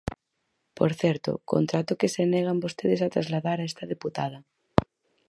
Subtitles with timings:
[0.77, 4.39] Por certo, contrato que se negan vostedes a trasladar a esta deputada.